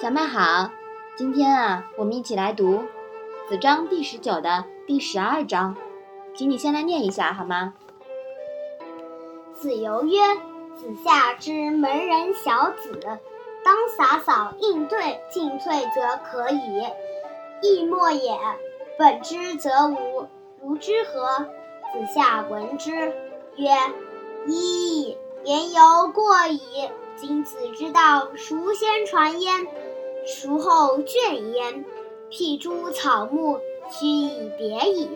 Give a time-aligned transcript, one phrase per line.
[0.00, 0.70] 小麦好，
[1.14, 2.76] 今天啊，我们一起来读
[3.46, 5.76] 《子章》第十九的第十二章，
[6.34, 7.74] 请你先来念一下好吗？
[9.52, 10.18] 子游曰
[10.74, 12.98] ：“子夏之门人小子，
[13.62, 16.82] 当洒扫应对进退则可矣。
[17.60, 18.38] 亦莫也。
[18.98, 20.26] 本之则无，
[20.62, 21.44] 如之何？”
[21.92, 23.12] 子夏闻之
[23.56, 23.70] 曰
[24.48, 25.14] ：“一！
[25.44, 26.88] 言犹过矣。
[27.18, 29.66] 君子之道，孰先传焉？
[30.26, 31.84] 孰后倦焉？
[32.28, 33.58] 辟诸草木，
[33.90, 35.08] 须以别矣。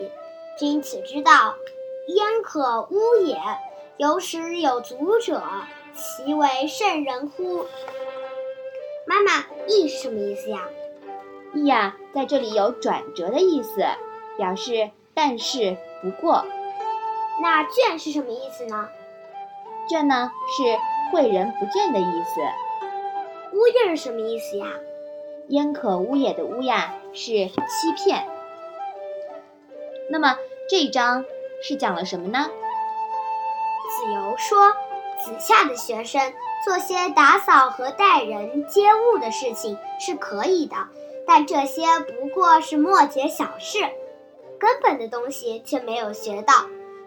[0.57, 1.55] 君子之道，
[2.07, 3.37] 焉可污也？
[3.97, 5.41] 有始有足者，
[5.93, 7.65] 其为圣人乎？”
[9.07, 10.67] 妈妈，“意”是什么意思呀
[11.53, 13.85] ？“意”呀，在这里有转折的意思，
[14.37, 16.45] 表示但是不过。
[17.41, 18.89] 那“倦”是什么意思呢
[19.87, 20.63] ？“倦”呢是
[21.15, 22.41] 诲人不倦的意思。
[23.55, 24.67] “污也”是什么意思呀
[25.49, 27.51] ？“焉可污也”的“污”呀是欺
[27.95, 28.27] 骗。
[30.09, 30.37] 那么
[30.69, 31.25] 这一章
[31.61, 32.49] 是讲了什么呢？
[33.89, 34.71] 子游说，
[35.23, 40.75] 子夏的学生做些打扫和待人接物的事情是可以的，
[41.25, 43.79] 但这些不过是末节小事，
[44.59, 46.53] 根本的东西却没有学到。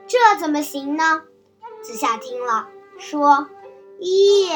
[0.06, 1.22] 这怎么行呢？
[1.82, 3.48] 子夏听了，说
[4.00, 4.48] ：“咦，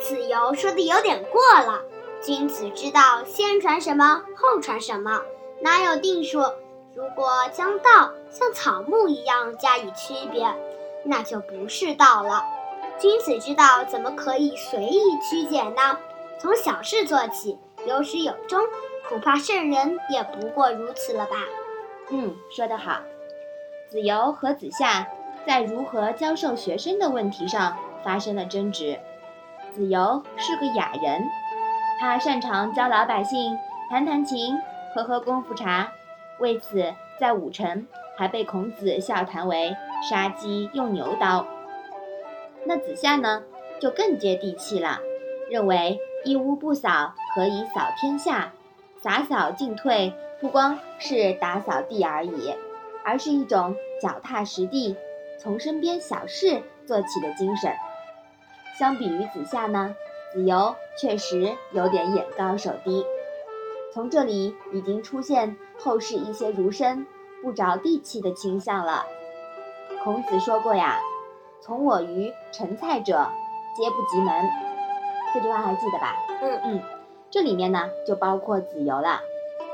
[0.00, 1.82] 子游说的有点过了。
[2.22, 5.22] 君子之道，先传什么，后传什么，
[5.62, 6.38] 哪有定数？
[6.94, 10.46] 如果将道像草木一样加以区别，
[11.02, 12.44] 那就不是道了。
[12.98, 15.98] 君子之道怎么可以随意曲解呢？
[16.38, 18.60] 从小事做起，有始有终，
[19.08, 21.36] 恐怕圣人也不过如此了吧？”
[22.10, 23.00] 嗯，说得好。
[23.88, 25.08] 子游和子夏
[25.46, 29.00] 在如何教授学生的问题上发生了争执。
[29.72, 31.22] 子游是个雅人，
[32.00, 33.58] 他擅长教老百姓
[33.90, 34.58] 弹弹琴、
[34.94, 35.92] 喝喝功夫茶，
[36.38, 39.76] 为此在武城还被孔子笑谈为
[40.08, 41.46] 杀鸡用牛刀。
[42.64, 43.42] 那子夏呢，
[43.78, 44.98] 就更接地气了，
[45.50, 48.52] 认为一屋不扫何以扫天下？
[49.02, 52.54] 洒扫进退不光是打扫地而已。
[53.04, 54.96] 而是一种脚踏实地、
[55.38, 57.74] 从身边小事做起的精神。
[58.78, 59.94] 相比于子夏呢，
[60.32, 63.04] 子游确实有点眼高手低。
[63.92, 67.06] 从这里已经出现后世一些儒生
[67.42, 69.04] 不着地气的倾向了。
[70.04, 71.00] 孔子说过呀
[71.60, 73.28] ：“从我于陈蔡者，
[73.76, 74.48] 皆不及门。”
[75.34, 76.16] 这句话还记得吧？
[76.40, 76.82] 嗯嗯，
[77.30, 79.20] 这里面呢就包括子游了，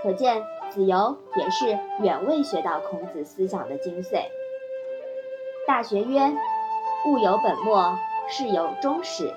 [0.03, 0.43] 可见。
[0.69, 4.25] 子游也是远未学到孔子思想的精髓。
[5.67, 6.35] 大学曰
[7.07, 7.97] ：“物有本末，
[8.29, 9.33] 事有终始，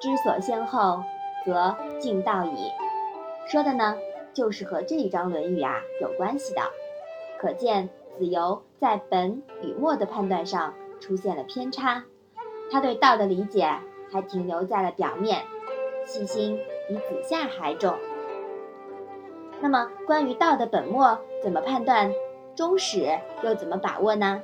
[0.00, 1.02] 知所先后，
[1.44, 2.72] 则近道矣。”
[3.46, 3.96] 说的呢，
[4.32, 6.62] 就是和这一章《论语》啊有关系的。
[7.38, 7.88] 可见
[8.18, 12.04] 子游在本与末的判断上出现了偏差，
[12.70, 13.68] 他对道的理解
[14.12, 15.42] 还停留在了表面，
[16.06, 16.58] 细心
[16.88, 17.94] 比子夏还重。
[19.60, 22.12] 那么，关于道的本末怎么判断，
[22.54, 24.42] 终始又怎么把握呢？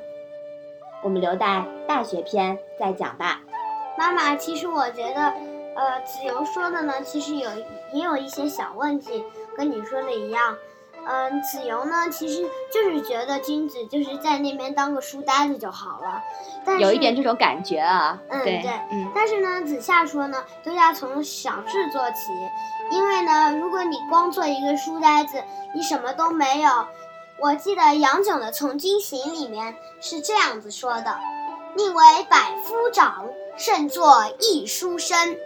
[1.03, 3.43] 我们留待大学篇再讲吧。
[3.99, 5.33] 妈妈，其实我觉得，
[5.75, 7.51] 呃，子游说的呢，其实有
[7.93, 9.25] 也有一些小问题，
[9.57, 10.57] 跟你说的一样。
[11.09, 12.43] 嗯，子游呢，其实
[12.73, 16.21] 就是觉得君子就是在那边当个书呆子就好了。
[16.65, 18.21] 但是有一点这种感觉啊。
[18.29, 19.09] 嗯，对，嗯。
[19.15, 22.33] 但是呢，子夏说呢，都要从小事做起。
[22.91, 25.43] 因为呢，如果你光做一个书呆子，
[25.75, 26.71] 你什么都没有。
[27.39, 31.19] 我记得杨炯的《从军行》里面是这样子说的
[31.77, 35.37] ：“宁为百夫长，胜作一书生。”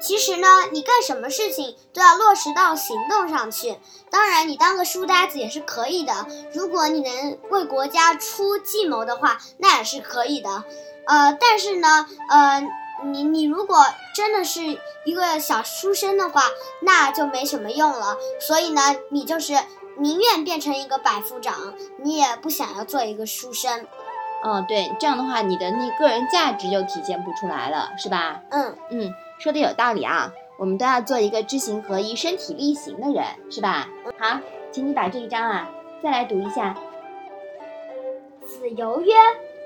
[0.00, 3.78] 其实呢，你干什么事情都要落实到行动上去。
[4.10, 6.26] 当然，你当个书呆子也是可以的。
[6.52, 10.64] 如果你能为国家出计谋的话，那也是可以的。
[11.06, 12.66] 呃，但是呢，呃。
[13.02, 13.84] 你你如果
[14.14, 16.44] 真的是一个小书生的话，
[16.80, 18.16] 那就没什么用了。
[18.40, 19.52] 所以呢，你就是
[19.98, 23.86] 宁愿变成一个百夫长，你也不想要做一个书生。
[24.44, 28.42] 哦，对，这样的话，你的那个人价值就体现不出来了，是吧？
[28.50, 30.30] 嗯嗯，说的有道理啊。
[30.56, 33.88] 我们都要做一个知行合一、身体力行的人，是吧？
[34.18, 34.38] 好，
[34.70, 35.68] 请你把这一章啊
[36.02, 36.76] 再来读一下。
[38.46, 39.12] 子游曰：“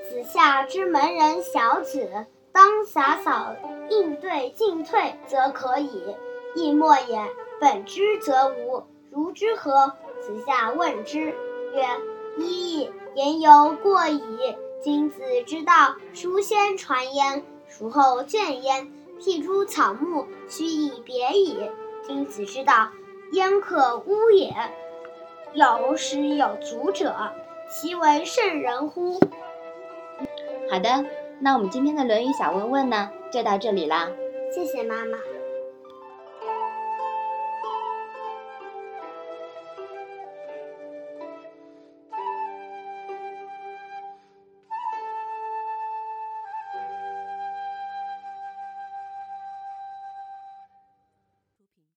[0.08, 3.54] 子夏之门人小子。”当洒扫
[3.90, 6.16] 应对进退，则可以；
[6.54, 7.20] 亦莫也。
[7.60, 9.92] 本之则无，如之何？
[10.22, 11.34] 子夏问之曰
[12.38, 12.90] ：“一！
[13.14, 14.22] 言犹过矣。
[14.82, 17.42] 君子之道，孰先传焉？
[17.68, 18.92] 孰后倦焉？
[19.18, 21.58] 辟诸草木，须以别矣。
[22.06, 22.90] 君子之道，
[23.32, 24.54] 焉可污也？
[25.52, 27.32] 有始有足者，
[27.68, 29.18] 其为圣人乎？
[30.70, 31.04] 好的，
[31.40, 34.08] 那我们今天的《论语》小问问呢，就到这里啦。
[34.54, 35.18] 谢谢妈妈。